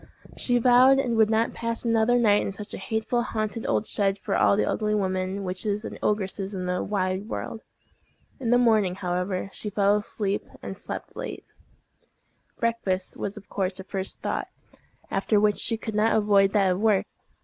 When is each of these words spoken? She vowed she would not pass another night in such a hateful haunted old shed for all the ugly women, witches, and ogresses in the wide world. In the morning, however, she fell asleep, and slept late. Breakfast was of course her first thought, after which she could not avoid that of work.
She 0.35 0.57
vowed 0.57 0.99
she 0.99 1.07
would 1.09 1.29
not 1.29 1.53
pass 1.53 1.85
another 1.85 2.17
night 2.17 2.41
in 2.41 2.51
such 2.51 2.73
a 2.73 2.79
hateful 2.79 3.21
haunted 3.21 3.67
old 3.67 3.85
shed 3.85 4.17
for 4.17 4.35
all 4.35 4.57
the 4.57 4.65
ugly 4.65 4.95
women, 4.95 5.43
witches, 5.43 5.85
and 5.85 5.99
ogresses 6.01 6.55
in 6.55 6.65
the 6.65 6.81
wide 6.83 7.29
world. 7.29 7.61
In 8.39 8.49
the 8.49 8.57
morning, 8.57 8.95
however, 8.95 9.51
she 9.53 9.69
fell 9.69 9.95
asleep, 9.97 10.43
and 10.63 10.75
slept 10.75 11.15
late. 11.15 11.45
Breakfast 12.59 13.15
was 13.15 13.37
of 13.37 13.47
course 13.47 13.77
her 13.77 13.83
first 13.83 14.21
thought, 14.21 14.47
after 15.11 15.39
which 15.39 15.57
she 15.57 15.77
could 15.77 15.93
not 15.93 16.17
avoid 16.17 16.49
that 16.53 16.71
of 16.71 16.79
work. 16.79 17.05